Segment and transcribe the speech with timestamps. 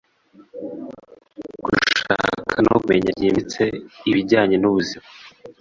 [1.63, 3.63] gushaka no kumenya byimbitse
[4.09, 5.05] ibijyanye n’ubuzima